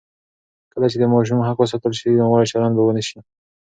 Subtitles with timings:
[0.73, 3.19] کله چې د ماشوم حق وساتل شي، ناوړه چلند به ونه شي.